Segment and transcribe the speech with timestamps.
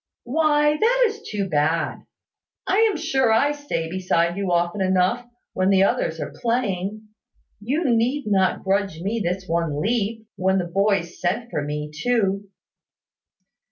[0.23, 1.99] "Why, that is too bad!
[2.65, 7.09] I am sure I stay beside you often enough, when the others are playing:
[7.59, 12.49] you need not grudge me this one leap, when the boys sent for me, too."